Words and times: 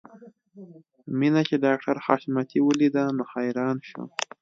مينه 1.19 1.41
چې 1.47 1.55
ډاکټر 1.65 1.95
حشمتي 2.05 2.59
وليده 2.67 3.03
نو 3.15 3.23
حیران 3.33 3.77
شو 3.89 4.03